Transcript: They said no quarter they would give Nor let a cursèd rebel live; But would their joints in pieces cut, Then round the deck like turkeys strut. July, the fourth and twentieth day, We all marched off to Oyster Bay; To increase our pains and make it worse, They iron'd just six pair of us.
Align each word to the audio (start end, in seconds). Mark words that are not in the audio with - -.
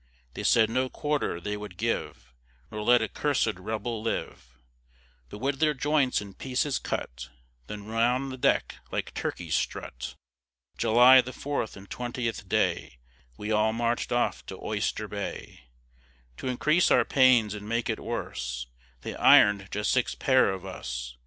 They 0.33 0.41
said 0.41 0.67
no 0.71 0.89
quarter 0.89 1.39
they 1.39 1.55
would 1.55 1.77
give 1.77 2.33
Nor 2.71 2.81
let 2.81 3.03
a 3.03 3.07
cursèd 3.07 3.59
rebel 3.59 4.01
live; 4.01 4.57
But 5.29 5.37
would 5.37 5.59
their 5.59 5.75
joints 5.75 6.19
in 6.21 6.33
pieces 6.33 6.79
cut, 6.79 7.29
Then 7.67 7.85
round 7.85 8.31
the 8.31 8.37
deck 8.37 8.77
like 8.91 9.13
turkeys 9.13 9.53
strut. 9.53 10.15
July, 10.75 11.21
the 11.21 11.31
fourth 11.31 11.77
and 11.77 11.87
twentieth 11.87 12.49
day, 12.49 12.97
We 13.37 13.51
all 13.51 13.73
marched 13.73 14.11
off 14.11 14.43
to 14.47 14.59
Oyster 14.63 15.07
Bay; 15.07 15.67
To 16.37 16.47
increase 16.47 16.89
our 16.89 17.05
pains 17.05 17.53
and 17.53 17.69
make 17.69 17.87
it 17.87 17.99
worse, 17.99 18.65
They 19.01 19.13
iron'd 19.13 19.67
just 19.69 19.91
six 19.91 20.15
pair 20.15 20.49
of 20.49 20.65
us. 20.65 21.15